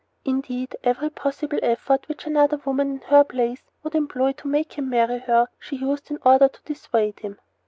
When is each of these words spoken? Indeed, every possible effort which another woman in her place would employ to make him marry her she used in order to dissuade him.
Indeed, 0.25 0.75
every 0.83 1.11
possible 1.11 1.59
effort 1.61 2.07
which 2.09 2.25
another 2.25 2.57
woman 2.65 2.89
in 2.89 3.01
her 3.01 3.23
place 3.23 3.61
would 3.83 3.93
employ 3.93 4.31
to 4.31 4.47
make 4.47 4.73
him 4.73 4.89
marry 4.89 5.19
her 5.19 5.47
she 5.59 5.75
used 5.75 6.09
in 6.09 6.17
order 6.25 6.47
to 6.47 6.59
dissuade 6.65 7.19
him. 7.19 7.37